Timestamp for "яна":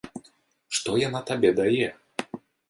1.01-1.21